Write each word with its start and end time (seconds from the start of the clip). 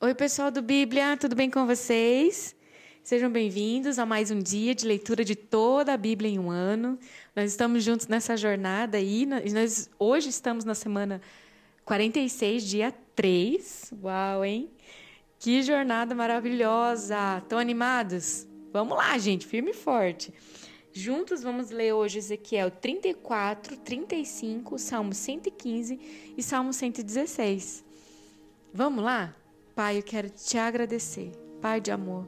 Oi, 0.00 0.14
pessoal 0.14 0.48
do 0.48 0.62
Bíblia, 0.62 1.16
tudo 1.16 1.34
bem 1.34 1.50
com 1.50 1.66
vocês? 1.66 2.54
Sejam 3.02 3.28
bem-vindos 3.28 3.98
a 3.98 4.06
mais 4.06 4.30
um 4.30 4.38
dia 4.38 4.72
de 4.72 4.86
leitura 4.86 5.24
de 5.24 5.34
toda 5.34 5.92
a 5.92 5.96
Bíblia 5.96 6.30
em 6.30 6.38
um 6.38 6.52
ano. 6.52 6.96
Nós 7.34 7.50
estamos 7.50 7.82
juntos 7.82 8.06
nessa 8.06 8.36
jornada 8.36 8.96
aí. 8.96 9.26
Nós 9.26 9.90
hoje 9.98 10.28
estamos 10.28 10.64
na 10.64 10.76
semana 10.76 11.20
46, 11.84 12.62
dia 12.62 12.94
3. 13.16 13.92
Uau, 14.00 14.44
hein? 14.44 14.70
Que 15.36 15.64
jornada 15.64 16.14
maravilhosa! 16.14 17.38
Estão 17.42 17.58
animados? 17.58 18.46
Vamos 18.72 18.96
lá, 18.96 19.18
gente, 19.18 19.48
firme 19.48 19.72
e 19.72 19.74
forte. 19.74 20.32
Juntos 20.92 21.42
vamos 21.42 21.70
ler 21.70 21.92
hoje 21.92 22.18
Ezequiel 22.18 22.70
34, 22.70 23.76
35, 23.78 24.78
Salmo 24.78 25.12
115 25.12 25.98
e 26.36 26.40
Salmo 26.40 26.72
116. 26.72 27.84
Vamos 28.72 29.02
lá? 29.02 29.34
Pai, 29.78 29.98
eu 29.98 30.02
quero 30.02 30.28
te 30.28 30.58
agradecer. 30.58 31.30
Pai 31.60 31.80
de 31.80 31.92
amor, 31.92 32.26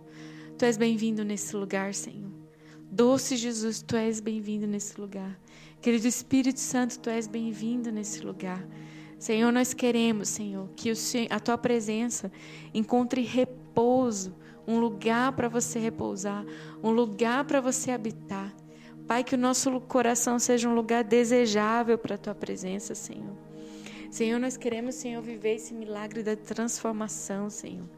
tu 0.57 0.65
és 0.65 0.77
bem-vindo 0.77 1.25
nesse 1.25 1.57
lugar, 1.57 1.93
Senhor. 1.93 2.31
Doce 2.89 3.35
Jesus, 3.35 3.83
tu 3.83 3.97
és 3.97 4.21
bem-vindo 4.21 4.69
nesse 4.69 5.01
lugar. 5.01 5.37
Querido 5.83 6.07
Espírito 6.07 6.61
Santo, 6.61 7.01
tu 7.01 7.11
és 7.11 7.27
bem-vindo 7.27 7.91
nesse 7.91 8.21
lugar. 8.21 8.65
Senhor, 9.19 9.51
nós 9.51 9.75
queremos, 9.75 10.29
Senhor, 10.29 10.69
que 10.77 10.93
a 11.29 11.41
tua 11.41 11.59
presença 11.59 12.31
encontre 12.73 13.23
repouso, 13.23 14.33
um 14.65 14.79
lugar 14.79 15.33
para 15.33 15.49
você 15.49 15.81
repousar, 15.81 16.47
um 16.81 16.93
lugar 16.93 17.45
para 17.47 17.61
você 17.61 17.91
habitar. 17.91 18.55
Pai, 19.09 19.25
que 19.25 19.35
o 19.35 19.39
nosso 19.39 19.81
coração 19.81 20.39
seja 20.39 20.69
um 20.69 20.75
lugar 20.77 21.03
desejável 21.03 21.99
para 21.99 22.15
a 22.15 22.19
tua 22.19 22.35
presença, 22.37 22.95
Senhor. 22.95 23.50
Senhor, 24.11 24.41
nós 24.41 24.57
queremos, 24.57 24.97
Senhor, 24.97 25.23
viver 25.23 25.55
esse 25.55 25.73
milagre 25.73 26.25
da 26.25 26.35
transformação, 26.35 27.49
Senhor. 27.49 27.89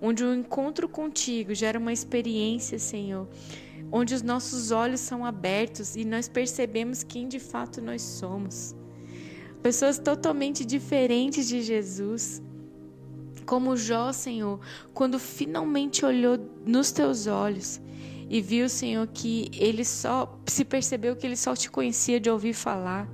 Onde 0.00 0.24
o 0.24 0.34
encontro 0.34 0.88
contigo 0.88 1.54
gera 1.54 1.78
uma 1.78 1.92
experiência, 1.92 2.78
Senhor. 2.78 3.28
Onde 3.92 4.14
os 4.14 4.22
nossos 4.22 4.70
olhos 4.70 5.00
são 5.00 5.26
abertos 5.26 5.94
e 5.94 6.06
nós 6.06 6.26
percebemos 6.26 7.02
quem 7.02 7.28
de 7.28 7.38
fato 7.38 7.82
nós 7.82 8.00
somos. 8.00 8.74
Pessoas 9.62 9.98
totalmente 9.98 10.64
diferentes 10.64 11.46
de 11.46 11.60
Jesus. 11.60 12.42
Como 13.44 13.76
Jó, 13.76 14.10
Senhor, 14.10 14.58
quando 14.94 15.18
finalmente 15.18 16.02
olhou 16.02 16.38
nos 16.64 16.92
teus 16.92 17.26
olhos 17.26 17.78
e 18.30 18.40
viu, 18.40 18.70
Senhor, 18.70 19.06
que 19.06 19.50
ele 19.52 19.84
só 19.84 20.38
se 20.46 20.64
percebeu 20.64 21.14
que 21.14 21.26
ele 21.26 21.36
só 21.36 21.54
te 21.54 21.70
conhecia 21.70 22.18
de 22.18 22.30
ouvir 22.30 22.54
falar. 22.54 23.06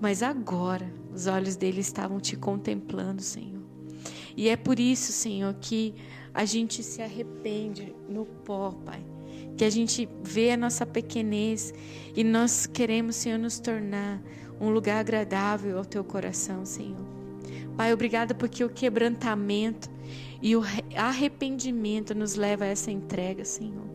Mas 0.00 0.22
agora, 0.22 0.92
os 1.16 1.26
olhos 1.26 1.56
dele 1.56 1.80
estavam 1.80 2.20
te 2.20 2.36
contemplando, 2.36 3.22
Senhor. 3.22 3.62
E 4.36 4.50
é 4.50 4.56
por 4.56 4.78
isso, 4.78 5.12
Senhor, 5.12 5.54
que 5.54 5.94
a 6.34 6.44
gente 6.44 6.82
se 6.82 7.00
arrepende 7.00 7.94
no 8.06 8.26
pó, 8.26 8.70
Pai. 8.84 9.02
Que 9.56 9.64
a 9.64 9.70
gente 9.70 10.06
vê 10.22 10.50
a 10.50 10.56
nossa 10.58 10.84
pequenez 10.84 11.72
e 12.14 12.22
nós 12.22 12.66
queremos, 12.66 13.16
Senhor, 13.16 13.38
nos 13.38 13.58
tornar 13.58 14.22
um 14.60 14.68
lugar 14.68 14.98
agradável 14.98 15.78
ao 15.78 15.86
teu 15.86 16.04
coração, 16.04 16.66
Senhor. 16.66 17.06
Pai, 17.78 17.94
obrigada 17.94 18.34
porque 18.34 18.62
o 18.62 18.68
quebrantamento 18.68 19.88
e 20.42 20.54
o 20.54 20.62
arrependimento 20.94 22.14
nos 22.14 22.34
leva 22.34 22.64
a 22.64 22.68
essa 22.68 22.90
entrega, 22.90 23.42
Senhor. 23.42 23.86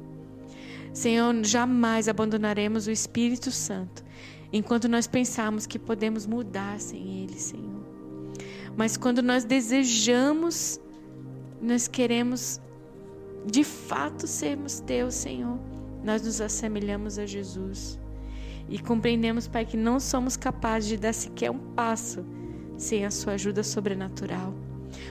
Senhor, 0.91 1.35
jamais 1.45 2.09
abandonaremos 2.09 2.87
o 2.87 2.91
Espírito 2.91 3.51
Santo 3.51 4.03
enquanto 4.51 4.87
nós 4.87 5.07
pensamos 5.07 5.65
que 5.65 5.79
podemos 5.79 6.25
mudar 6.25 6.79
sem 6.79 7.23
Ele, 7.23 7.39
Senhor. 7.39 7.81
Mas 8.75 8.97
quando 8.97 9.21
nós 9.21 9.43
desejamos, 9.43 10.79
nós 11.61 11.87
queremos 11.87 12.59
de 13.45 13.63
fato 13.63 14.27
sermos 14.27 14.79
Teus, 14.79 15.15
Senhor, 15.15 15.59
nós 16.03 16.21
nos 16.21 16.41
assemelhamos 16.41 17.17
a 17.17 17.25
Jesus. 17.25 17.99
E 18.69 18.79
compreendemos, 18.79 19.47
Pai, 19.47 19.65
que 19.65 19.77
não 19.77 19.99
somos 19.99 20.37
capazes 20.37 20.89
de 20.89 20.97
dar 20.97 21.13
sequer 21.13 21.51
um 21.51 21.59
passo 21.73 22.25
sem 22.77 23.05
a 23.05 23.11
Sua 23.11 23.33
ajuda 23.33 23.63
sobrenatural. 23.63 24.53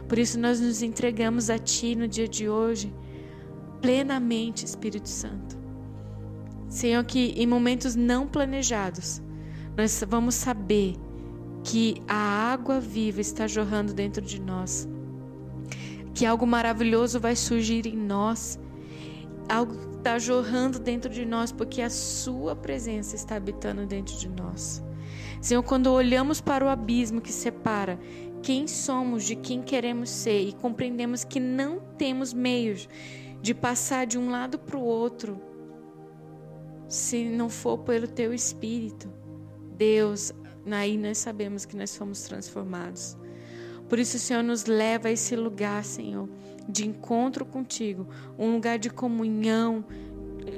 Por 0.09 0.19
isso, 0.19 0.39
nós 0.39 0.61
nos 0.61 0.83
entregamos 0.83 1.51
a 1.51 1.59
Ti 1.59 1.95
no 1.95 2.09
dia 2.09 2.29
de 2.29 2.49
hoje, 2.49 2.93
plenamente, 3.81 4.65
Espírito 4.65 5.09
Santo. 5.09 5.59
Senhor, 6.69 7.05
que 7.05 7.33
em 7.37 7.47
momentos 7.47 7.97
não 7.97 8.27
planejados, 8.27 9.21
nós 9.77 10.05
vamos 10.09 10.35
saber 10.35 10.95
que 11.63 12.03
a 12.09 12.53
água 12.53 12.81
viva 12.81 13.21
está 13.21 13.47
jorrando 13.47 13.93
dentro 13.93 14.23
de 14.23 14.41
nós, 14.41 14.89
que 16.15 16.25
algo 16.25 16.47
maravilhoso 16.47 17.21
vai 17.21 17.37
surgir 17.37 17.87
em 17.87 17.97
nós, 17.97 18.59
algo 19.49 19.91
está 20.01 20.19
jorrando 20.19 20.79
dentro 20.79 21.11
de 21.11 21.25
nós, 21.27 21.53
porque 21.53 21.83
a 21.83 21.91
Sua 21.91 22.57
presença 22.57 23.15
está 23.15 23.37
habitando 23.37 23.87
dentro 23.87 24.17
de 24.17 24.29
nós. 24.29 24.83
Senhor, 25.41 25.63
quando 25.63 25.89
olhamos 25.89 26.41
para 26.41 26.65
o 26.65 26.69
abismo 26.69 27.21
que 27.21 27.33
separa 27.33 27.99
quem 28.43 28.67
somos 28.67 29.25
de 29.25 29.37
quem 29.37 29.63
queremos 29.63 30.09
ser 30.09 30.41
e 30.41 30.53
compreendemos 30.53 31.25
que 31.25 31.39
não 31.39 31.81
temos 31.99 32.33
meios 32.33 32.89
de 33.43 33.55
passar 33.55 34.07
de 34.07 34.19
um 34.19 34.31
lado 34.31 34.59
para 34.59 34.77
o 34.77 34.83
outro, 34.83 35.41
se 36.89 37.25
não 37.25 37.49
for 37.49 37.79
pelo 37.79 38.09
Teu 38.09 38.35
Espírito. 38.35 39.20
Deus, 39.81 40.31
aí 40.71 40.99
nós 40.99 41.17
sabemos 41.17 41.65
que 41.65 41.75
nós 41.75 41.97
fomos 41.97 42.25
transformados. 42.25 43.17
Por 43.89 43.99
isso, 43.99 44.19
o 44.19 44.21
Senhor 44.21 44.43
nos 44.43 44.67
leva 44.67 45.09
a 45.09 45.11
esse 45.11 45.35
lugar, 45.35 45.83
Senhor, 45.87 46.29
de 46.69 46.87
encontro 46.87 47.47
contigo, 47.47 48.07
um 48.39 48.53
lugar 48.53 48.79
de 48.79 48.91
comunhão, 48.91 49.83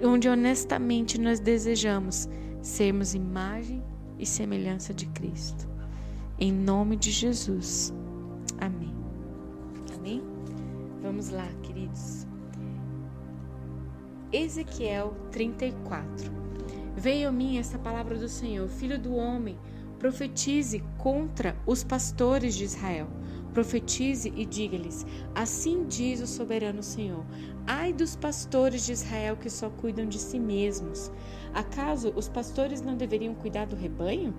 onde 0.05 0.29
honestamente 0.29 1.21
nós 1.21 1.39
desejamos 1.39 2.29
sermos 2.61 3.15
imagem 3.15 3.81
e 4.19 4.27
semelhança 4.27 4.93
de 4.93 5.07
Cristo. 5.07 5.69
Em 6.37 6.53
nome 6.53 6.97
de 6.97 7.13
Jesus. 7.13 7.95
Amém. 8.59 8.93
Amém? 9.97 10.21
Vamos 11.01 11.29
lá, 11.29 11.47
queridos. 11.63 12.27
Ezequiel 14.33 15.15
34. 15.31 16.42
Veio 16.97 17.29
a 17.29 17.33
mim 17.33 17.59
essa 17.59 17.79
palavra 17.79 18.19
do 18.19 18.29
Senhor, 18.29 18.69
filho 18.69 18.99
do 18.99 19.15
homem, 19.15 19.59
profetize 19.99 20.83
contra 20.99 21.57
os 21.67 21.83
pastores 21.83 22.55
de 22.55 22.65
Israel. 22.65 23.09
Profetize 23.55 24.33
e 24.35 24.45
diga-lhes: 24.45 25.07
Assim 25.35 25.85
diz 25.87 26.21
o 26.21 26.27
soberano 26.27 26.83
Senhor: 26.83 27.25
Ai 27.67 27.93
dos 27.93 28.17
pastores 28.17 28.85
de 28.85 28.93
Israel 28.93 29.37
que 29.37 29.51
só 29.51 29.69
cuidam 29.71 30.07
de 30.07 30.19
si 30.19 30.39
mesmos. 30.39 31.11
Acaso 31.55 32.13
os 32.17 32.29
pastores 32.29 32.81
não 32.81 32.97
deveriam 32.97 33.35
cuidar 33.35 33.67
do 33.67 33.77
rebanho? 33.77 34.35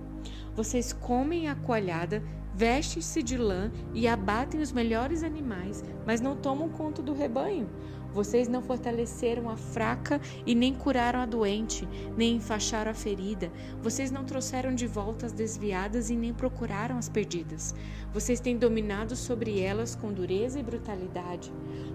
Vocês 0.56 0.94
comem 0.94 1.47
a 1.47 1.56
coalhada, 1.56 2.24
vestem-se 2.56 3.22
de 3.22 3.38
lã 3.38 3.72
e 3.94 4.07
abatem 4.07 4.62
os 4.62 4.72
melhores 4.72 5.24
animais, 5.24 5.84
mas 6.06 6.22
não 6.22 6.35
tomam 6.35 6.69
conta 6.69 7.01
do 7.01 7.13
rebanho. 7.13 7.69
Vocês 8.13 8.47
não 8.47 8.62
fortaleceram 8.62 9.50
a 9.50 9.57
fraca 9.57 10.22
e 10.46 10.53
nem 10.53 10.72
curaram 10.75 11.19
a 11.19 11.25
doente, 11.25 11.88
nem 12.16 12.35
enfaixaram 12.35 12.91
a 12.91 12.94
ferida. 12.94 13.51
Vocês 13.81 14.12
não 14.12 14.24
trouxeram 14.24 14.75
de 14.75 14.85
volta 14.85 15.25
as 15.25 15.31
desviadas 15.31 16.12
e 16.12 16.16
nem 16.16 16.31
procuraram 16.31 16.95
as 16.95 17.09
perdidas. 17.09 17.74
Vocês 18.13 18.40
têm 18.40 18.56
dominado 18.56 19.16
sobre 19.16 19.59
elas 19.59 19.95
com 19.95 20.13
dureza 20.13 20.59
e 20.59 20.63
brutalidade. 20.63 21.51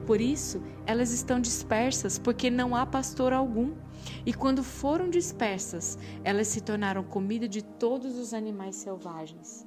Por 0.06 0.20
isso, 0.20 0.60
elas 0.84 1.12
estão 1.12 1.40
dispersas, 1.40 2.18
porque 2.18 2.50
não 2.50 2.74
há 2.74 2.84
pastor 2.84 3.32
algum. 3.32 3.74
E 4.24 4.32
quando 4.32 4.62
foram 4.62 5.08
dispersas, 5.08 5.98
elas 6.24 6.48
se 6.48 6.60
tornaram 6.60 7.02
comida 7.02 7.48
de 7.48 7.62
todos 7.62 8.16
os 8.16 8.34
animais 8.34 8.76
selvagens. 8.76 9.66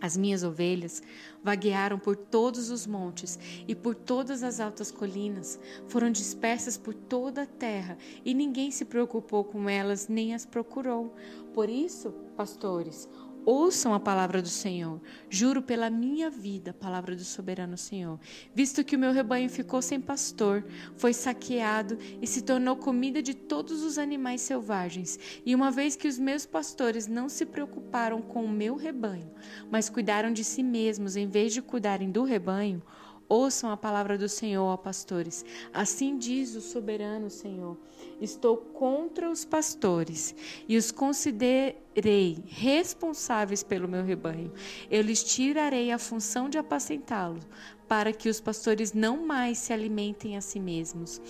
As 0.00 0.16
minhas 0.16 0.42
ovelhas 0.42 1.02
vaguearam 1.42 1.98
por 1.98 2.16
todos 2.16 2.68
os 2.68 2.86
montes 2.86 3.38
e 3.66 3.74
por 3.74 3.94
todas 3.94 4.42
as 4.42 4.60
altas 4.60 4.90
colinas, 4.90 5.58
foram 5.88 6.10
dispersas 6.10 6.76
por 6.76 6.92
toda 6.92 7.42
a 7.42 7.46
terra, 7.46 7.96
e 8.24 8.34
ninguém 8.34 8.70
se 8.70 8.84
preocupou 8.84 9.44
com 9.44 9.68
elas 9.68 10.08
nem 10.08 10.34
as 10.34 10.44
procurou. 10.44 11.14
Por 11.54 11.70
isso, 11.70 12.10
pastores, 12.36 13.08
Ouçam 13.44 13.92
a 13.92 14.00
palavra 14.00 14.40
do 14.40 14.48
Senhor. 14.48 15.00
Juro 15.28 15.60
pela 15.60 15.90
minha 15.90 16.30
vida, 16.30 16.72
palavra 16.72 17.14
do 17.14 17.24
soberano 17.24 17.76
Senhor. 17.76 18.18
Visto 18.54 18.82
que 18.82 18.96
o 18.96 18.98
meu 18.98 19.12
rebanho 19.12 19.50
ficou 19.50 19.82
sem 19.82 20.00
pastor, 20.00 20.64
foi 20.96 21.12
saqueado 21.12 21.98
e 22.22 22.26
se 22.26 22.42
tornou 22.42 22.76
comida 22.76 23.22
de 23.22 23.34
todos 23.34 23.82
os 23.82 23.98
animais 23.98 24.40
selvagens. 24.40 25.18
E 25.44 25.54
uma 25.54 25.70
vez 25.70 25.94
que 25.94 26.08
os 26.08 26.18
meus 26.18 26.46
pastores 26.46 27.06
não 27.06 27.28
se 27.28 27.44
preocuparam 27.44 28.22
com 28.22 28.44
o 28.44 28.48
meu 28.48 28.76
rebanho, 28.76 29.30
mas 29.70 29.90
cuidaram 29.90 30.32
de 30.32 30.42
si 30.42 30.62
mesmos 30.62 31.16
em 31.16 31.28
vez 31.28 31.52
de 31.52 31.60
cuidarem 31.60 32.10
do 32.10 32.24
rebanho, 32.24 32.82
Ouçam 33.28 33.70
a 33.70 33.76
palavra 33.76 34.18
do 34.18 34.28
Senhor, 34.28 34.64
ó 34.64 34.76
pastores. 34.76 35.44
Assim 35.72 36.18
diz 36.18 36.54
o 36.54 36.60
soberano 36.60 37.30
Senhor: 37.30 37.76
Estou 38.20 38.56
contra 38.56 39.30
os 39.30 39.44
pastores 39.44 40.34
e 40.68 40.76
os 40.76 40.90
considerei 40.90 42.42
responsáveis 42.46 43.62
pelo 43.62 43.88
meu 43.88 44.04
rebanho. 44.04 44.52
Eu 44.90 45.02
lhes 45.02 45.24
tirarei 45.24 45.90
a 45.90 45.98
função 45.98 46.48
de 46.48 46.58
apacentá-los, 46.58 47.46
para 47.88 48.12
que 48.12 48.28
os 48.28 48.40
pastores 48.40 48.92
não 48.92 49.24
mais 49.24 49.58
se 49.58 49.72
alimentem 49.72 50.36
a 50.36 50.40
si 50.40 50.60
mesmos. 50.60 51.20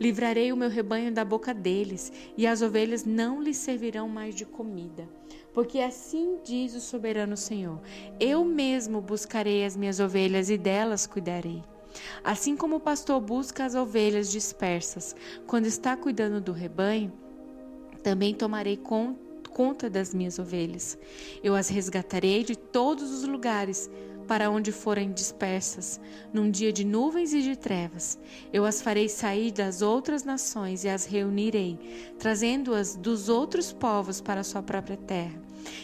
Livrarei 0.00 0.52
o 0.52 0.56
meu 0.56 0.70
rebanho 0.70 1.12
da 1.12 1.24
boca 1.24 1.52
deles, 1.52 2.12
e 2.36 2.46
as 2.46 2.62
ovelhas 2.62 3.04
não 3.04 3.42
lhes 3.42 3.58
servirão 3.58 4.08
mais 4.08 4.34
de 4.34 4.46
comida. 4.46 5.08
Porque 5.52 5.80
assim 5.80 6.38
diz 6.44 6.74
o 6.74 6.80
soberano 6.80 7.36
Senhor: 7.36 7.80
Eu 8.18 8.44
mesmo 8.44 9.00
buscarei 9.00 9.64
as 9.64 9.76
minhas 9.76 10.00
ovelhas 10.00 10.48
e 10.50 10.56
delas 10.56 11.06
cuidarei. 11.06 11.62
Assim 12.24 12.56
como 12.56 12.76
o 12.76 12.80
pastor 12.80 13.20
busca 13.20 13.64
as 13.64 13.74
ovelhas 13.74 14.30
dispersas 14.30 15.14
quando 15.46 15.66
está 15.66 15.94
cuidando 15.96 16.40
do 16.40 16.52
rebanho, 16.52 17.12
também 18.02 18.34
tomarei 18.34 18.76
conta 19.52 19.90
das 19.90 20.14
minhas 20.14 20.38
ovelhas. 20.38 20.98
Eu 21.42 21.54
as 21.54 21.68
resgatarei 21.68 22.42
de 22.42 22.56
todos 22.56 23.12
os 23.12 23.24
lugares 23.24 23.90
para 24.32 24.50
onde 24.50 24.72
forem 24.72 25.12
dispersas, 25.12 26.00
num 26.32 26.50
dia 26.50 26.72
de 26.72 26.86
nuvens 26.86 27.34
e 27.34 27.42
de 27.42 27.54
trevas. 27.54 28.18
Eu 28.50 28.64
as 28.64 28.80
farei 28.80 29.06
sair 29.06 29.52
das 29.52 29.82
outras 29.82 30.24
nações 30.24 30.84
e 30.84 30.88
as 30.88 31.04
reunirei, 31.04 31.78
trazendo-as 32.18 32.96
dos 32.96 33.28
outros 33.28 33.74
povos 33.74 34.22
para 34.22 34.40
a 34.40 34.42
sua 34.42 34.62
própria 34.62 34.96
terra. 34.96 35.38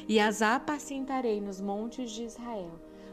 E 0.09 0.19
as 0.19 0.41
apacentarei 0.41 1.43
nos 1.43 1.61
montes 1.61 2.11
de 2.11 2.23
Israel, 2.23 2.71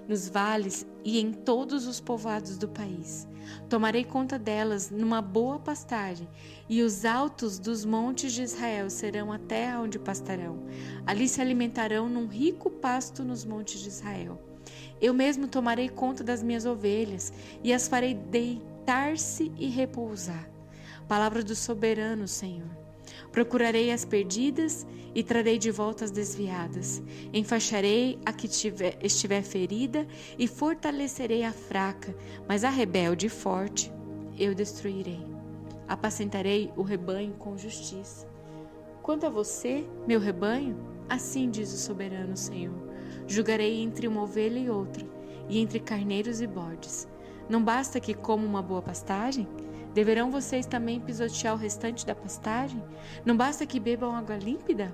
nos 0.08 0.30
vales 0.30 0.88
e 1.04 1.20
em 1.20 1.34
todos 1.34 1.86
os 1.86 2.00
povoados 2.00 2.58
do 2.58 2.70
país. 2.70 3.28
Tomarei 3.68 4.06
conta 4.06 4.40
delas 4.40 4.90
numa 4.90 5.22
boa 5.22 5.60
pastagem, 5.60 6.30
e 6.70 6.82
os 6.82 7.04
altos 7.04 7.60
dos 7.60 7.84
montes 7.84 8.32
de 8.32 8.42
Israel 8.42 8.90
serão 8.90 9.34
a 9.34 9.38
terra 9.38 9.82
onde 9.82 10.00
pastarão. 10.00 10.64
Ali 11.06 11.28
se 11.28 11.42
alimentarão 11.42 12.08
num 12.08 12.26
rico 12.26 12.70
pasto 12.70 13.22
nos 13.22 13.44
montes 13.44 13.82
de 13.82 13.90
Israel. 13.90 14.55
Eu 15.02 15.14
mesmo 15.14 15.48
tomarei 15.48 15.90
conta 15.90 16.24
das 16.24 16.42
minhas 16.42 16.66
ovelhas 16.66 17.34
e 17.64 17.74
as 17.74 17.88
farei 17.88 18.14
deitar-se 18.14 19.52
e 19.58 19.68
repousar. 19.68 20.50
Palavra 21.08 21.44
do 21.44 21.56
soberano 21.56 22.28
Senhor. 22.28 22.70
Procurarei 23.32 23.92
as 23.92 24.06
perdidas 24.06 24.88
e 25.14 25.22
trarei 25.22 25.58
de 25.58 25.70
volta 25.70 26.06
as 26.06 26.12
desviadas. 26.12 27.02
Enfaixarei 27.34 28.18
a 28.26 28.32
que 28.32 28.48
tiver, 28.48 28.98
estiver 29.04 29.44
ferida 29.44 30.08
e 30.40 30.48
fortalecerei 30.48 31.44
a 31.44 31.52
fraca, 31.52 32.16
mas 32.48 32.64
a 32.64 32.70
rebelde 32.70 33.28
e 33.28 33.30
forte 33.30 33.92
eu 34.38 34.56
destruirei. 34.56 35.22
Apacentarei 35.88 36.72
o 36.76 36.82
rebanho 36.82 37.34
com 37.34 37.58
justiça. 37.58 38.28
Quanto 39.04 39.26
a 39.26 39.30
você, 39.30 39.86
meu 40.08 40.20
rebanho, 40.20 40.76
assim 41.08 41.50
diz 41.50 41.72
o 41.74 41.78
soberano 41.78 42.36
Senhor 42.36 42.95
Julgarei 43.28 43.82
entre 43.82 44.08
uma 44.08 44.24
ovelha 44.24 44.60
e 44.60 44.70
outra, 44.70 45.06
e 45.50 45.60
entre 45.60 45.80
carneiros 45.80 46.42
e 46.42 46.48
bodes. 46.48 47.08
Não 47.50 47.64
basta 47.64 48.00
que 48.00 48.14
comam 48.14 48.46
uma 48.46 48.62
boa 48.62 48.82
pastagem? 48.82 49.48
Deverão 49.94 50.30
vocês 50.30 50.66
também 50.66 51.00
pisotear 51.00 51.54
o 51.54 51.58
restante 51.58 52.06
da 52.06 52.14
pastagem? 52.14 52.84
Não 53.26 53.38
basta 53.38 53.66
que 53.66 53.80
bebam 53.80 54.16
água 54.16 54.36
límpida? 54.36 54.94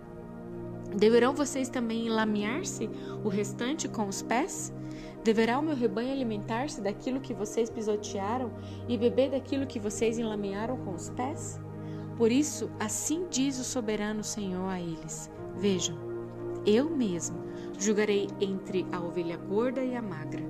Deverão 0.96 1.34
vocês 1.34 1.70
também 1.70 2.08
enlamear-se 2.08 2.90
o 3.24 3.30
restante 3.30 3.88
com 3.88 4.08
os 4.08 4.22
pés? 4.22 4.74
Deverá 5.24 5.58
o 5.58 5.64
meu 5.64 5.76
rebanho 5.76 6.12
alimentar-se 6.12 6.82
daquilo 6.82 7.22
que 7.22 7.34
vocês 7.34 7.70
pisotearam 7.70 8.52
e 8.88 8.98
beber 8.98 9.32
daquilo 9.32 9.66
que 9.66 9.80
vocês 9.80 10.18
enlamearam 10.18 10.78
com 10.78 10.94
os 10.94 11.10
pés? 11.10 11.60
Por 12.18 12.32
isso, 12.32 12.70
assim 12.80 13.26
diz 13.30 13.58
o 13.60 13.64
soberano 13.64 14.24
Senhor 14.24 14.68
a 14.68 14.80
eles: 14.80 15.32
Vejam, 15.56 16.11
eu 16.66 16.90
mesmo 16.90 17.42
julgarei 17.80 18.28
entre 18.40 18.86
a 18.92 19.00
ovelha 19.00 19.38
gorda 19.38 19.84
e 19.84 19.96
a 19.96 20.02
magra. 20.02 20.44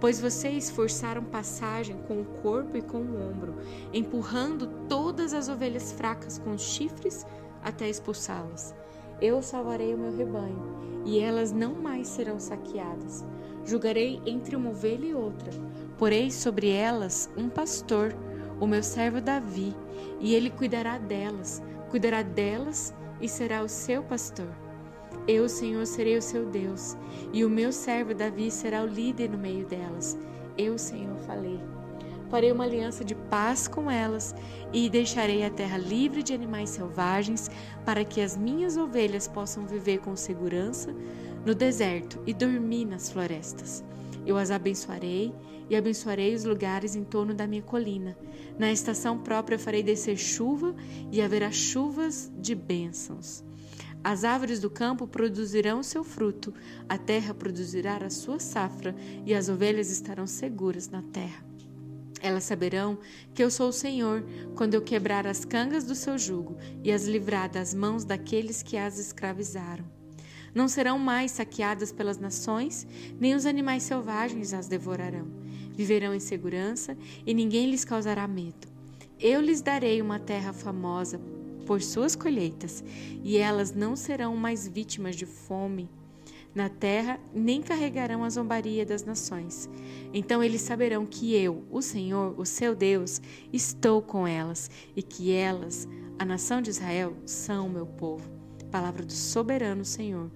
Pois 0.00 0.20
vocês 0.20 0.70
forçaram 0.70 1.24
passagem 1.24 1.96
com 2.06 2.20
o 2.20 2.24
corpo 2.42 2.76
e 2.76 2.82
com 2.82 2.98
o 2.98 3.30
ombro, 3.30 3.56
empurrando 3.92 4.68
todas 4.88 5.34
as 5.34 5.48
ovelhas 5.48 5.92
fracas 5.92 6.38
com 6.38 6.56
chifres 6.56 7.26
até 7.62 7.88
expulsá-las. 7.88 8.74
Eu 9.20 9.42
salvarei 9.42 9.92
o 9.94 9.98
meu 9.98 10.16
rebanho, 10.16 11.02
e 11.04 11.18
elas 11.18 11.50
não 11.50 11.74
mais 11.74 12.06
serão 12.06 12.38
saqueadas. 12.38 13.24
Julgarei 13.64 14.22
entre 14.24 14.54
uma 14.54 14.70
ovelha 14.70 15.06
e 15.06 15.14
outra, 15.14 15.50
porei 15.98 16.30
sobre 16.30 16.70
elas 16.70 17.28
um 17.36 17.48
pastor, 17.48 18.14
o 18.60 18.66
meu 18.66 18.82
servo 18.82 19.20
Davi, 19.20 19.74
e 20.20 20.34
ele 20.34 20.50
cuidará 20.50 20.96
delas, 20.98 21.60
cuidará 21.90 22.22
delas 22.22 22.94
e 23.20 23.28
será 23.28 23.62
o 23.62 23.68
seu 23.68 24.02
pastor. 24.04 24.67
Eu, 25.28 25.46
Senhor, 25.46 25.84
serei 25.86 26.16
o 26.16 26.22
seu 26.22 26.46
Deus, 26.46 26.96
e 27.34 27.44
o 27.44 27.50
meu 27.50 27.70
servo 27.70 28.14
Davi 28.14 28.50
será 28.50 28.82
o 28.82 28.86
líder 28.86 29.28
no 29.28 29.36
meio 29.36 29.66
delas. 29.66 30.18
Eu, 30.56 30.78
Senhor, 30.78 31.18
falei. 31.18 31.60
Farei 32.30 32.50
uma 32.50 32.64
aliança 32.64 33.04
de 33.04 33.14
paz 33.14 33.68
com 33.68 33.90
elas 33.90 34.34
e 34.72 34.88
deixarei 34.88 35.44
a 35.44 35.50
terra 35.50 35.76
livre 35.76 36.22
de 36.22 36.32
animais 36.32 36.70
selvagens, 36.70 37.50
para 37.84 38.06
que 38.06 38.22
as 38.22 38.38
minhas 38.38 38.78
ovelhas 38.78 39.28
possam 39.28 39.66
viver 39.66 39.98
com 39.98 40.16
segurança 40.16 40.94
no 41.44 41.54
deserto 41.54 42.22
e 42.26 42.32
dormir 42.32 42.86
nas 42.86 43.10
florestas. 43.10 43.84
Eu 44.24 44.38
as 44.38 44.50
abençoarei 44.50 45.34
e 45.68 45.76
abençoarei 45.76 46.34
os 46.34 46.44
lugares 46.44 46.96
em 46.96 47.04
torno 47.04 47.34
da 47.34 47.46
minha 47.46 47.62
colina. 47.62 48.16
Na 48.58 48.72
estação 48.72 49.18
própria 49.18 49.58
farei 49.58 49.82
descer 49.82 50.16
chuva 50.16 50.74
e 51.12 51.20
haverá 51.20 51.50
chuvas 51.50 52.32
de 52.38 52.54
bênçãos. 52.54 53.46
As 54.02 54.24
árvores 54.24 54.60
do 54.60 54.70
campo 54.70 55.06
produzirão 55.06 55.82
seu 55.82 56.04
fruto, 56.04 56.54
a 56.88 56.96
terra 56.96 57.34
produzirá 57.34 57.96
a 57.96 58.10
sua 58.10 58.38
safra, 58.38 58.94
e 59.26 59.34
as 59.34 59.48
ovelhas 59.48 59.90
estarão 59.90 60.26
seguras 60.26 60.88
na 60.88 61.02
terra. 61.02 61.44
Elas 62.20 62.44
saberão 62.44 62.98
que 63.34 63.42
eu 63.42 63.50
sou 63.50 63.68
o 63.68 63.72
Senhor, 63.72 64.24
quando 64.54 64.74
eu 64.74 64.82
quebrar 64.82 65.26
as 65.26 65.44
cangas 65.44 65.84
do 65.84 65.94
seu 65.94 66.18
jugo 66.18 66.56
e 66.82 66.90
as 66.90 67.06
livrar 67.06 67.50
das 67.50 67.74
mãos 67.74 68.04
daqueles 68.04 68.62
que 68.62 68.76
as 68.76 68.98
escravizaram. 68.98 69.84
Não 70.54 70.66
serão 70.66 70.98
mais 70.98 71.32
saqueadas 71.32 71.92
pelas 71.92 72.18
nações, 72.18 72.86
nem 73.20 73.34
os 73.34 73.46
animais 73.46 73.82
selvagens 73.82 74.52
as 74.52 74.66
devorarão. 74.66 75.28
Viverão 75.72 76.14
em 76.14 76.20
segurança 76.20 76.96
e 77.24 77.32
ninguém 77.32 77.70
lhes 77.70 77.84
causará 77.84 78.26
medo. 78.26 78.66
Eu 79.20 79.40
lhes 79.40 79.60
darei 79.60 80.00
uma 80.00 80.18
terra 80.18 80.52
famosa 80.52 81.20
por 81.68 81.82
suas 81.82 82.16
colheitas, 82.16 82.82
e 83.22 83.36
elas 83.36 83.72
não 83.72 83.94
serão 83.94 84.34
mais 84.34 84.66
vítimas 84.66 85.14
de 85.14 85.26
fome 85.26 85.86
na 86.54 86.70
terra, 86.70 87.20
nem 87.34 87.60
carregarão 87.60 88.24
a 88.24 88.30
zombaria 88.30 88.86
das 88.86 89.04
nações. 89.04 89.68
Então 90.14 90.42
eles 90.42 90.62
saberão 90.62 91.04
que 91.04 91.34
eu, 91.34 91.62
o 91.70 91.82
Senhor, 91.82 92.34
o 92.40 92.46
seu 92.46 92.74
Deus, 92.74 93.20
estou 93.52 94.00
com 94.00 94.26
elas, 94.26 94.70
e 94.96 95.02
que 95.02 95.30
elas, 95.30 95.86
a 96.18 96.24
nação 96.24 96.62
de 96.62 96.70
Israel, 96.70 97.14
são 97.26 97.66
o 97.66 97.70
meu 97.70 97.84
povo. 97.86 98.26
Palavra 98.70 99.04
do 99.04 99.12
soberano 99.12 99.84
Senhor. 99.84 100.30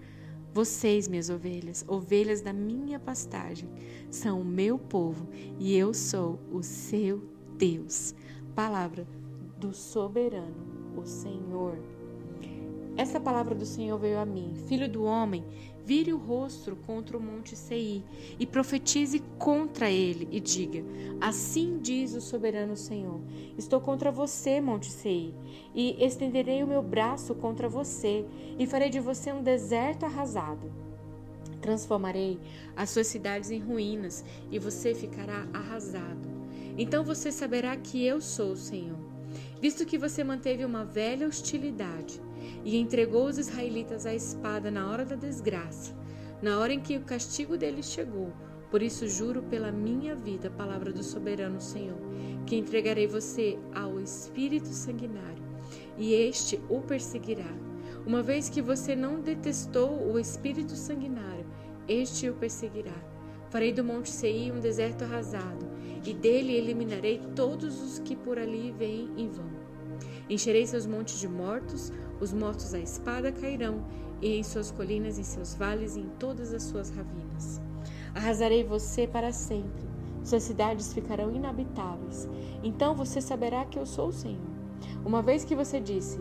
Vocês, 0.53 1.09
minhas 1.09 1.31
ovelhas, 1.31 1.83
ovelhas 1.89 2.43
da 2.43 2.53
minha 2.53 3.01
pastagem, 3.01 3.71
são 4.11 4.43
o 4.43 4.45
meu 4.45 4.79
povo 4.79 5.27
e 5.59 5.75
eu 5.75 5.95
sou 5.95 6.39
o 6.53 6.63
seu 6.63 7.23
Deus. 7.57 8.15
Palavra 8.55 9.09
do 9.59 9.73
soberano 9.73 10.72
o 10.97 11.07
Senhor. 11.07 11.79
Essa 12.97 13.19
palavra 13.19 13.55
do 13.55 13.65
Senhor 13.65 13.99
veio 13.99 14.19
a 14.19 14.27
mim. 14.27 14.55
Filho 14.67 14.89
do 14.89 15.05
homem, 15.05 15.43
vire 15.85 16.13
o 16.13 16.19
rosto 16.19 16.77
contra 16.87 17.17
o 17.17 17.21
monte 17.21 17.57
Sei 17.57 18.05
e 18.39 18.47
profetize 18.47 19.21
contra 19.39 19.91
ele 19.91 20.29
e 20.31 20.39
diga: 20.39 20.85
Assim 21.21 21.79
diz 21.79 22.15
o 22.15 22.21
soberano 22.21 22.77
Senhor: 22.77 23.21
Estou 23.57 23.81
contra 23.81 24.13
você, 24.13 24.61
monte 24.61 24.91
Sei, 24.91 25.35
e 25.75 26.05
estenderei 26.05 26.63
o 26.63 26.67
meu 26.67 26.83
braço 26.83 27.35
contra 27.35 27.69
você 27.69 28.27
e 28.59 28.67
farei 28.67 28.91
de 28.91 29.01
você 29.01 29.33
um 29.33 29.43
deserto 29.43 30.05
arrasado. 30.05 30.71
Transformarei 31.63 32.39
as 32.77 32.91
suas 32.91 33.07
cidades 33.07 33.51
em 33.51 33.59
ruínas 33.59 34.25
e 34.51 34.59
você 34.59 34.95
ficará 34.95 35.47
arrasado. 35.53 36.29
Então 36.77 37.05
você 37.05 37.31
saberá 37.31 37.77
que 37.77 38.05
eu 38.05 38.21
sou 38.21 38.53
o 38.53 38.57
Senhor 38.57 39.12
visto 39.63 39.87
que 39.87 39.97
você 39.97 40.25
manteve 40.25 40.65
uma 40.65 40.85
velha 40.85 41.25
hostilidade 41.25 42.21
e 42.65 42.77
entregou 42.77 43.27
os 43.27 43.39
israelitas 43.39 44.05
à 44.05 44.13
espada 44.13 44.73
na 44.73 44.91
hora 44.91 45.05
da 45.05 45.15
desgraça, 45.15 45.95
na 46.43 46.59
hora 46.59 46.73
em 46.73 46.81
que 46.81 46.97
o 46.97 47.03
castigo 47.03 47.57
deles 47.57 47.87
chegou. 47.87 48.33
Por 48.73 48.83
isso 48.83 49.07
juro 49.07 49.41
pela 49.41 49.71
minha 49.71 50.17
vida, 50.17 50.51
palavra 50.51 50.93
do 50.93 51.05
soberano 51.05 51.61
Senhor, 51.61 52.01
que 52.45 52.57
entregarei 52.57 53.07
você 53.07 53.57
ao 53.73 54.01
espírito 54.01 54.67
sanguinário, 54.67 55.45
e 55.97 56.13
este 56.13 56.59
o 56.69 56.81
perseguirá. 56.81 57.55
Uma 58.05 58.21
vez 58.21 58.49
que 58.49 58.61
você 58.61 58.97
não 58.97 59.21
detestou 59.21 60.11
o 60.11 60.19
espírito 60.19 60.75
sanguinário, 60.75 61.47
este 61.87 62.29
o 62.29 62.35
perseguirá. 62.35 63.01
Farei 63.49 63.73
do 63.73 63.85
monte 63.85 64.11
Seir 64.11 64.53
um 64.53 64.59
deserto 64.59 65.05
arrasado, 65.05 65.71
e 66.05 66.13
dele 66.13 66.53
eliminarei 66.53 67.21
todos 67.37 67.81
os 67.81 68.01
que 68.01 68.17
por 68.17 68.41
ali 68.41 68.75
vêm 68.77 69.09
em 69.17 69.29
vão. 69.29 69.52
Encherei 70.33 70.67
seus 70.67 70.87
montes 70.87 71.21
de 71.21 71.29
mortos, 71.29 71.93
os 72.19 72.33
mortos 72.33 72.73
à 72.73 72.79
espada 72.79 73.31
cairão, 73.31 73.85
e 74.23 74.39
em 74.39 74.43
suas 74.43 74.71
colinas, 74.71 75.19
em 75.19 75.23
seus 75.23 75.53
vales 75.53 75.95
e 75.95 76.01
em 76.01 76.09
todas 76.19 76.55
as 76.55 76.63
suas 76.63 76.89
ravinas. 76.89 77.61
Arrasarei 78.15 78.65
você 78.65 79.07
para 79.07 79.31
sempre, 79.31 79.85
suas 80.25 80.43
cidades 80.45 80.95
ficarão 80.95 81.31
inabitáveis. 81.31 82.27
Então 82.63 82.95
você 82.95 83.21
saberá 83.21 83.67
que 83.67 83.79
eu 83.79 83.85
sou 83.85 84.09
o 84.09 84.13
Senhor. 84.13 84.41
Uma 85.05 85.21
vez 85.21 85.45
que 85.45 85.55
você 85.55 85.79
disse: 85.79 86.19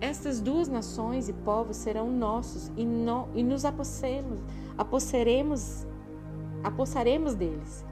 Estas 0.00 0.40
duas 0.40 0.66
nações 0.66 1.28
e 1.28 1.32
povos 1.32 1.76
serão 1.76 2.10
nossos, 2.10 2.72
e, 2.76 2.84
no, 2.84 3.28
e 3.36 3.44
nos 3.44 3.64
apossemos, 3.64 4.40
aposseremos, 4.76 5.86
apossaremos 6.64 7.36
deles. 7.36 7.84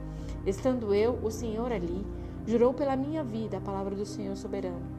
Estando 0.45 0.93
eu, 0.93 1.17
o 1.23 1.31
Senhor, 1.31 1.71
ali, 1.71 2.05
jurou 2.45 2.73
pela 2.73 2.97
minha 2.97 3.23
vida 3.23 3.59
a 3.59 3.61
palavra 3.61 3.95
do 3.95 4.05
Senhor 4.05 4.35
soberano 4.35 4.96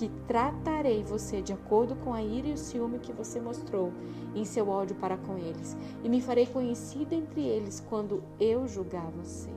que 0.00 0.08
tratarei 0.26 1.04
você 1.04 1.42
de 1.42 1.52
acordo 1.52 1.94
com 1.94 2.14
a 2.14 2.22
ira 2.22 2.48
e 2.48 2.54
o 2.54 2.56
ciúme 2.56 2.98
que 2.98 3.12
você 3.12 3.38
mostrou 3.38 3.92
em 4.34 4.46
seu 4.46 4.66
ódio 4.66 4.96
para 4.96 5.18
com 5.18 5.36
eles, 5.36 5.76
e 6.02 6.08
me 6.08 6.22
farei 6.22 6.46
conhecido 6.46 7.14
entre 7.14 7.42
eles 7.42 7.80
quando 7.80 8.22
eu 8.40 8.66
julgar 8.66 9.10
você. 9.10 9.50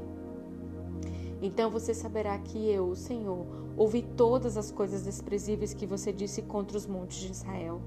Então 1.41 1.71
você 1.71 1.93
saberá 1.93 2.37
que 2.39 2.69
eu, 2.69 2.89
o 2.89 2.95
Senhor, 2.95 3.45
ouvi 3.77 4.01
todas 4.01 4.57
as 4.57 4.69
coisas 4.69 5.05
desprezíveis 5.05 5.73
que 5.73 5.87
você 5.87 6.11
disse 6.11 6.41
contra 6.41 6.75
os 6.75 6.85
montes 6.85 7.19
de 7.19 7.31
Israel. 7.31 7.81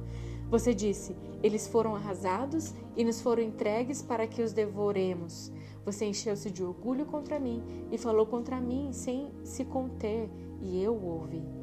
Você 0.49 0.73
disse: 0.73 1.15
Eles 1.43 1.69
foram 1.69 1.95
arrasados 1.95 2.73
e 2.97 3.05
nos 3.05 3.21
foram 3.21 3.43
entregues 3.43 4.01
para 4.01 4.27
que 4.27 4.41
os 4.41 4.55
devoremos. 4.55 5.53
Você 5.85 6.07
encheu-se 6.07 6.51
de 6.51 6.65
orgulho 6.65 7.05
contra 7.05 7.39
mim 7.39 7.63
e 7.93 7.99
falou 7.99 8.25
contra 8.25 8.59
mim 8.59 8.93
sem 8.93 9.31
se 9.45 9.63
conter, 9.63 10.31
e 10.63 10.83
eu 10.83 10.95
ouvi. 10.95 11.56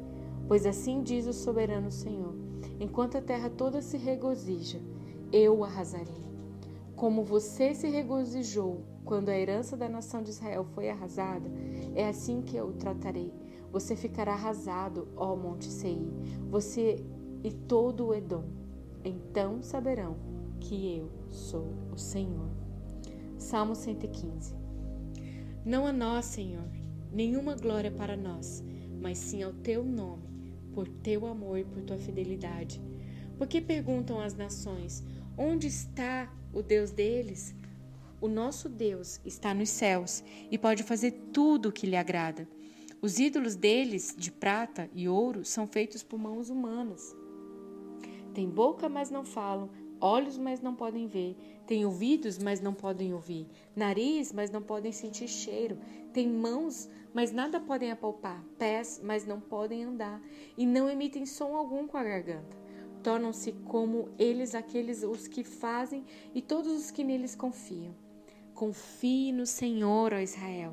Pois 0.46 0.66
assim 0.66 1.02
diz 1.02 1.26
o 1.26 1.32
soberano 1.32 1.90
Senhor: 1.90 2.34
enquanto 2.78 3.16
a 3.16 3.22
terra 3.22 3.48
toda 3.48 3.80
se 3.80 3.96
regozija, 3.96 4.80
eu 5.32 5.58
o 5.58 5.64
arrasarei. 5.64 6.24
Como 6.94 7.24
você 7.24 7.74
se 7.74 7.88
regozijou 7.88 8.84
quando 9.04 9.30
a 9.30 9.36
herança 9.36 9.76
da 9.76 9.88
nação 9.88 10.22
de 10.22 10.30
Israel 10.30 10.64
foi 10.74 10.88
arrasada, 10.90 11.50
é 11.94 12.06
assim 12.08 12.42
que 12.42 12.56
eu 12.56 12.68
o 12.68 12.72
tratarei. 12.72 13.32
Você 13.72 13.96
ficará 13.96 14.32
arrasado, 14.32 15.08
ó 15.16 15.34
Monte 15.34 15.64
Seir, 15.64 16.06
você 16.50 17.04
e 17.42 17.50
todo 17.50 18.06
o 18.06 18.14
Edom. 18.14 18.44
Então 19.04 19.62
saberão 19.62 20.16
que 20.60 20.96
eu 20.96 21.10
sou 21.30 21.72
o 21.92 21.98
Senhor. 21.98 22.48
Salmo 23.36 23.74
115 23.74 24.54
Não 25.64 25.86
a 25.86 25.92
nós, 25.92 26.26
Senhor, 26.26 26.68
nenhuma 27.12 27.56
glória 27.56 27.90
para 27.90 28.16
nós, 28.16 28.62
mas 29.00 29.18
sim 29.18 29.42
ao 29.42 29.52
teu 29.52 29.84
nome 29.84 30.33
por 30.74 30.88
teu 30.88 31.26
amor 31.26 31.58
e 31.58 31.64
por 31.64 31.82
tua 31.82 31.98
fidelidade. 31.98 32.80
Porque 33.38 33.60
perguntam 33.60 34.20
as 34.20 34.34
nações: 34.34 35.02
onde 35.38 35.66
está 35.66 36.32
o 36.52 36.62
Deus 36.62 36.90
deles? 36.90 37.54
O 38.20 38.28
nosso 38.28 38.68
Deus 38.68 39.20
está 39.24 39.52
nos 39.52 39.68
céus 39.68 40.24
e 40.50 40.56
pode 40.56 40.82
fazer 40.82 41.10
tudo 41.32 41.68
o 41.68 41.72
que 41.72 41.86
lhe 41.86 41.96
agrada. 41.96 42.48
Os 43.02 43.18
ídolos 43.18 43.54
deles, 43.54 44.14
de 44.16 44.32
prata 44.32 44.88
e 44.94 45.06
ouro, 45.06 45.44
são 45.44 45.66
feitos 45.66 46.02
por 46.02 46.18
mãos 46.18 46.48
humanas. 46.48 47.14
Tem 48.32 48.48
boca, 48.48 48.88
mas 48.88 49.10
não 49.10 49.24
falam, 49.24 49.68
olhos, 50.00 50.38
mas 50.38 50.60
não 50.60 50.74
podem 50.74 51.06
ver, 51.06 51.36
têm 51.66 51.84
ouvidos, 51.84 52.38
mas 52.38 52.60
não 52.60 52.74
podem 52.74 53.14
ouvir, 53.14 53.46
nariz, 53.74 54.32
mas 54.32 54.50
não 54.50 54.62
podem 54.62 54.92
sentir 54.92 55.28
cheiro, 55.28 55.78
têm 56.12 56.28
mãos, 56.28 56.88
mas 57.12 57.32
nada 57.32 57.60
podem 57.60 57.90
apalpar, 57.90 58.44
pés, 58.58 59.00
mas 59.02 59.26
não 59.26 59.40
podem 59.40 59.84
andar, 59.84 60.20
e 60.56 60.66
não 60.66 60.88
emitem 60.88 61.26
som 61.26 61.54
algum 61.56 61.86
com 61.86 61.96
a 61.96 62.04
garganta. 62.04 62.56
Tornam-se 63.02 63.52
como 63.52 64.08
eles 64.18 64.54
aqueles 64.54 65.02
os 65.02 65.28
que 65.28 65.44
fazem 65.44 66.04
e 66.34 66.40
todos 66.40 66.72
os 66.72 66.90
que 66.90 67.04
neles 67.04 67.34
confiam. 67.34 67.94
Confie 68.54 69.32
no 69.32 69.44
Senhor, 69.44 70.14
ó 70.14 70.18
Israel. 70.18 70.72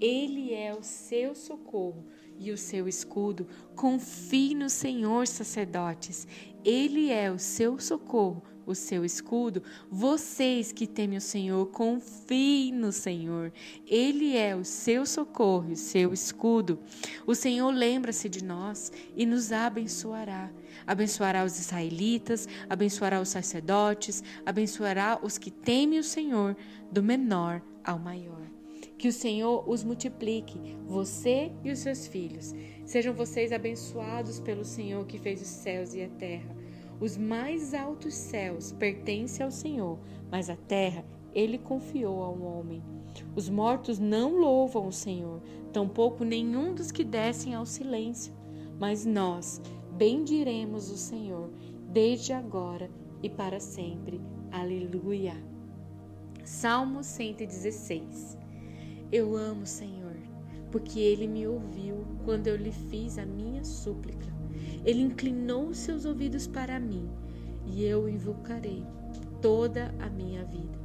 Ele 0.00 0.54
é 0.54 0.74
o 0.74 0.82
seu 0.82 1.34
socorro 1.34 2.04
e 2.38 2.50
o 2.50 2.56
seu 2.56 2.88
escudo. 2.88 3.46
Confie 3.76 4.54
no 4.54 4.70
Senhor, 4.70 5.26
sacerdotes. 5.26 6.26
Ele 6.64 7.10
é 7.10 7.30
o 7.30 7.38
seu 7.38 7.78
socorro 7.78 8.42
o 8.68 8.74
seu 8.74 9.04
escudo, 9.04 9.62
vocês 9.90 10.70
que 10.70 10.86
temem 10.86 11.16
o 11.16 11.22
Senhor, 11.22 11.66
confiem 11.68 12.72
no 12.72 12.92
Senhor. 12.92 13.50
Ele 13.86 14.36
é 14.36 14.54
o 14.54 14.64
seu 14.64 15.06
socorro, 15.06 15.72
o 15.72 15.76
seu 15.76 16.12
escudo. 16.12 16.78
O 17.26 17.34
Senhor 17.34 17.70
lembra-se 17.70 18.28
de 18.28 18.44
nós 18.44 18.92
e 19.16 19.24
nos 19.24 19.50
abençoará. 19.52 20.50
Abençoará 20.86 21.44
os 21.44 21.58
israelitas, 21.58 22.46
abençoará 22.68 23.20
os 23.20 23.30
sacerdotes, 23.30 24.22
abençoará 24.44 25.18
os 25.22 25.38
que 25.38 25.50
temem 25.50 25.98
o 25.98 26.04
Senhor, 26.04 26.56
do 26.92 27.02
menor 27.02 27.62
ao 27.82 27.98
maior. 27.98 28.46
Que 28.98 29.08
o 29.08 29.12
Senhor 29.12 29.68
os 29.68 29.84
multiplique, 29.84 30.76
você 30.84 31.52
e 31.64 31.70
os 31.70 31.78
seus 31.78 32.06
filhos. 32.06 32.52
Sejam 32.84 33.14
vocês 33.14 33.52
abençoados 33.52 34.40
pelo 34.40 34.64
Senhor 34.64 35.06
que 35.06 35.18
fez 35.18 35.40
os 35.40 35.48
céus 35.48 35.94
e 35.94 36.02
a 36.02 36.08
terra. 36.08 36.57
Os 37.00 37.16
mais 37.16 37.74
altos 37.74 38.14
céus 38.14 38.72
pertencem 38.72 39.44
ao 39.44 39.52
Senhor, 39.52 39.98
mas 40.30 40.50
a 40.50 40.56
terra 40.56 41.04
ele 41.32 41.58
confiou 41.58 42.22
ao 42.22 42.40
homem. 42.40 42.82
Os 43.36 43.48
mortos 43.48 43.98
não 43.98 44.36
louvam 44.36 44.88
o 44.88 44.92
Senhor, 44.92 45.40
tampouco 45.72 46.24
nenhum 46.24 46.74
dos 46.74 46.90
que 46.90 47.04
descem 47.04 47.54
ao 47.54 47.64
silêncio. 47.64 48.32
Mas 48.78 49.04
nós 49.04 49.60
bendiremos 49.92 50.90
o 50.90 50.96
Senhor 50.96 51.50
desde 51.88 52.32
agora 52.32 52.90
e 53.22 53.28
para 53.28 53.60
sempre. 53.60 54.20
Aleluia. 54.50 55.36
Salmo 56.44 57.04
116. 57.04 58.38
Eu 59.12 59.36
amo 59.36 59.62
o 59.62 59.66
Senhor, 59.66 60.07
porque 60.70 61.00
ele 61.00 61.26
me 61.26 61.46
ouviu 61.46 62.06
quando 62.24 62.46
eu 62.46 62.56
lhe 62.56 62.72
fiz 62.72 63.18
a 63.18 63.26
minha 63.26 63.64
súplica. 63.64 64.26
Ele 64.84 65.02
inclinou 65.02 65.72
seus 65.74 66.04
ouvidos 66.04 66.46
para 66.46 66.78
mim 66.78 67.08
e 67.66 67.84
eu 67.84 68.08
invocarei 68.08 68.84
toda 69.40 69.94
a 69.98 70.08
minha 70.08 70.44
vida. 70.44 70.78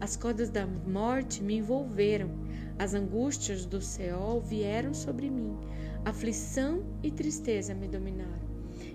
As 0.00 0.16
cordas 0.16 0.50
da 0.50 0.66
morte 0.66 1.42
me 1.42 1.56
envolveram, 1.56 2.30
as 2.78 2.92
angústias 2.92 3.64
do 3.64 3.80
céu 3.80 4.42
vieram 4.46 4.92
sobre 4.92 5.30
mim, 5.30 5.56
aflição 6.04 6.84
e 7.02 7.10
tristeza 7.10 7.74
me 7.74 7.88
dominaram. 7.88 8.46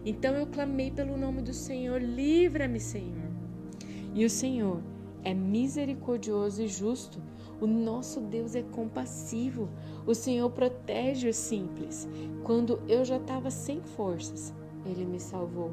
Então 0.06 0.36
eu 0.36 0.48
clamei 0.48 0.92
pelo 0.92 1.18
nome 1.18 1.42
do 1.42 1.54
Senhor: 1.54 2.02
livra-me, 2.02 2.80
Senhor. 2.80 3.32
E 4.14 4.26
o 4.26 4.30
Senhor 4.30 4.82
é 5.24 5.34
misericordioso 5.34 6.62
e 6.62 6.68
justo. 6.68 7.22
O 7.62 7.68
nosso 7.68 8.20
Deus 8.20 8.56
é 8.56 8.64
compassivo. 8.64 9.70
O 10.08 10.16
Senhor 10.16 10.50
protege 10.50 11.30
os 11.30 11.36
simples. 11.36 12.10
Quando 12.44 12.82
eu 12.88 13.06
já 13.06 13.18
estava 13.18 13.52
sem 13.52 13.80
forças, 13.82 14.52
Ele 14.84 15.06
me 15.06 15.20
salvou. 15.20 15.70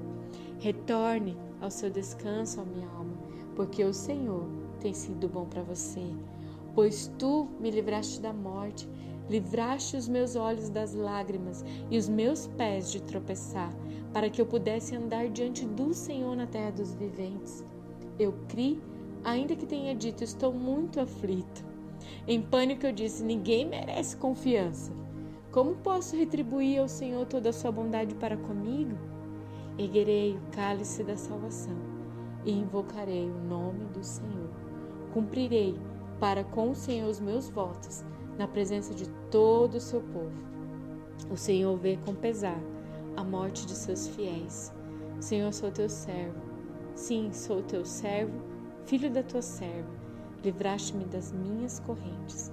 Retorne 0.58 1.34
ao 1.62 1.70
seu 1.70 1.88
descanso, 1.88 2.60
ó 2.60 2.64
minha 2.64 2.86
alma, 2.90 3.16
porque 3.56 3.82
o 3.82 3.94
Senhor 3.94 4.46
tem 4.80 4.92
sido 4.92 5.28
bom 5.28 5.46
para 5.46 5.62
você. 5.62 6.02
Pois 6.74 7.10
tu 7.18 7.48
me 7.58 7.70
livraste 7.70 8.20
da 8.20 8.34
morte, 8.34 8.86
livraste 9.30 9.96
os 9.96 10.06
meus 10.06 10.36
olhos 10.36 10.68
das 10.68 10.92
lágrimas 10.92 11.64
e 11.90 11.96
os 11.96 12.06
meus 12.06 12.46
pés 12.48 12.92
de 12.92 13.00
tropeçar, 13.02 13.72
para 14.12 14.28
que 14.28 14.42
eu 14.42 14.46
pudesse 14.46 14.94
andar 14.94 15.30
diante 15.30 15.64
do 15.64 15.94
Senhor 15.94 16.36
na 16.36 16.46
terra 16.46 16.70
dos 16.70 16.94
viventes. 16.94 17.64
Eu 18.18 18.34
criei 18.46 18.78
ainda 19.24 19.56
que 19.56 19.66
tenha 19.66 19.94
dito 19.94 20.22
estou 20.22 20.52
muito 20.52 21.00
aflito. 21.00 21.67
Em 22.26 22.40
pânico 22.40 22.86
eu 22.86 22.92
disse: 22.92 23.22
ninguém 23.22 23.66
merece 23.66 24.16
confiança. 24.16 24.92
Como 25.50 25.76
posso 25.76 26.16
retribuir 26.16 26.80
ao 26.80 26.88
Senhor 26.88 27.26
toda 27.26 27.50
a 27.50 27.52
sua 27.52 27.72
bondade 27.72 28.14
para 28.14 28.36
comigo? 28.36 28.96
Erguerei 29.78 30.36
o 30.36 30.50
cálice 30.52 31.02
da 31.02 31.16
salvação 31.16 31.76
e 32.44 32.52
invocarei 32.52 33.30
o 33.30 33.38
nome 33.38 33.84
do 33.86 34.02
Senhor. 34.02 34.50
Cumprirei 35.12 35.78
para 36.20 36.44
com 36.44 36.70
o 36.70 36.74
Senhor 36.74 37.08
os 37.08 37.20
meus 37.20 37.48
votos 37.48 38.04
na 38.36 38.46
presença 38.46 38.94
de 38.94 39.08
todo 39.30 39.76
o 39.76 39.80
seu 39.80 40.00
povo. 40.00 40.48
O 41.30 41.36
Senhor 41.36 41.76
vê 41.76 41.96
com 42.04 42.14
pesar 42.14 42.60
a 43.16 43.24
morte 43.24 43.66
de 43.66 43.72
seus 43.72 44.08
fiéis. 44.08 44.72
Senhor, 45.20 45.52
sou 45.52 45.70
teu 45.70 45.88
servo. 45.88 46.40
Sim, 46.94 47.32
sou 47.32 47.62
teu 47.62 47.84
servo 47.84 48.48
filho 48.88 49.10
da 49.10 49.22
tua 49.22 49.42
serva, 49.42 49.90
livraste-me 50.42 51.04
das 51.04 51.32
minhas 51.32 51.80
correntes. 51.80 52.52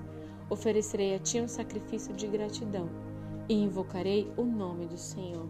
Oferecerei 0.49 1.15
a 1.15 1.19
ti 1.19 1.39
um 1.39 1.47
sacrifício 1.47 2.13
de 2.13 2.27
gratidão 2.27 2.89
e 3.49 3.53
invocarei 3.53 4.31
o 4.37 4.43
nome 4.43 4.85
do 4.85 4.97
Senhor. 4.97 5.47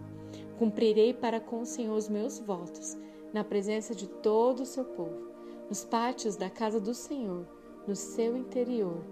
Cumprirei 0.57 1.13
para 1.13 1.39
com 1.39 1.61
o 1.61 1.65
Senhor 1.65 1.95
os 1.95 2.07
meus 2.07 2.39
votos, 2.39 2.97
na 3.33 3.43
presença 3.43 3.93
de 3.93 4.07
todo 4.07 4.61
o 4.61 4.65
seu 4.65 4.85
povo, 4.85 5.29
nos 5.69 5.83
pátios 5.83 6.35
da 6.37 6.49
casa 6.49 6.79
do 6.79 6.93
Senhor, 6.93 7.45
no 7.85 7.95
seu 7.95 8.37
interior, 8.37 9.03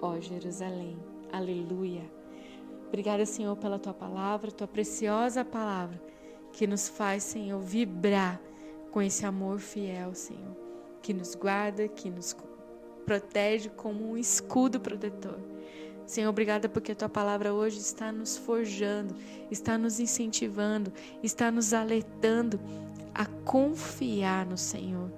ó 0.00 0.20
Jerusalém. 0.20 0.96
Aleluia. 1.32 2.08
Obrigada, 2.86 3.26
Senhor, 3.26 3.56
pela 3.56 3.78
tua 3.78 3.92
palavra, 3.92 4.52
tua 4.52 4.68
preciosa 4.68 5.44
palavra, 5.44 6.00
que 6.52 6.64
nos 6.64 6.88
faz, 6.88 7.24
Senhor, 7.24 7.58
vibrar 7.60 8.40
com 8.92 9.02
esse 9.02 9.26
amor 9.26 9.58
fiel, 9.58 10.14
Senhor, 10.14 10.56
que 11.02 11.12
nos 11.12 11.34
guarda, 11.34 11.88
que 11.88 12.08
nos 12.08 12.32
protege 13.04 13.68
como 13.70 14.10
um 14.10 14.16
escudo 14.16 14.80
protetor. 14.80 15.38
Senhor, 16.06 16.28
obrigada 16.28 16.68
porque 16.68 16.92
a 16.92 16.94
tua 16.94 17.08
palavra 17.08 17.54
hoje 17.54 17.78
está 17.78 18.12
nos 18.12 18.36
forjando, 18.36 19.14
está 19.50 19.78
nos 19.78 19.98
incentivando, 19.98 20.92
está 21.22 21.50
nos 21.50 21.72
alertando 21.72 22.60
a 23.14 23.24
confiar 23.24 24.44
no 24.44 24.58
Senhor. 24.58 25.10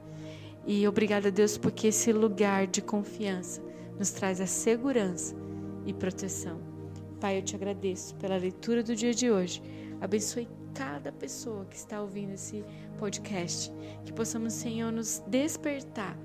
E 0.65 0.87
obrigada, 0.87 1.31
Deus, 1.31 1.59
porque 1.59 1.89
esse 1.89 2.13
lugar 2.13 2.67
de 2.67 2.83
confiança 2.83 3.63
nos 3.99 4.11
traz 4.11 4.41
a 4.41 4.47
segurança 4.47 5.35
e 5.85 5.93
proteção. 5.93 6.61
Pai, 7.21 7.39
eu 7.39 7.43
te 7.43 7.57
agradeço 7.57 8.15
pela 8.17 8.37
leitura 8.37 8.83
do 8.83 8.95
dia 8.95 9.15
de 9.15 9.31
hoje. 9.31 9.63
Abençoe 10.01 10.49
cada 10.75 11.11
pessoa 11.11 11.65
que 11.65 11.77
está 11.77 12.01
ouvindo 12.01 12.35
esse 12.35 12.65
podcast. 12.99 13.73
Que 14.05 14.13
possamos, 14.13 14.53
Senhor, 14.53 14.93
nos 14.93 15.23
despertar 15.27 16.17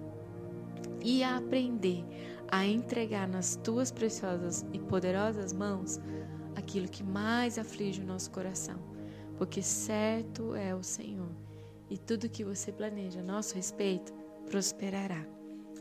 e 1.03 1.24
aprender 1.24 2.03
a 2.48 2.65
entregar 2.65 3.27
nas 3.27 3.55
tuas 3.55 3.91
preciosas 3.91 4.65
e 4.74 4.79
poderosas 4.79 5.53
mãos 5.53 6.00
aquilo 6.55 6.88
que 6.88 7.03
mais 7.03 7.58
aflige 7.58 8.01
o 8.01 8.05
nosso 8.05 8.29
coração. 8.31 8.79
Porque 9.38 9.62
certo 9.62 10.53
é 10.53 10.75
o 10.75 10.84
Senhor 10.84 11.31
e 11.89 11.98
tudo 11.98 12.29
que 12.29 12.43
você 12.43 12.72
planeja 12.72 13.20
a 13.20 13.24
nosso 13.24 13.55
respeito 13.55 14.13
prosperará. 14.50 15.25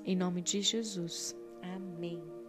Em 0.04 0.16
nome 0.16 0.42
de 0.42 0.62
Jesus. 0.62 1.36
Amém. 1.62 2.39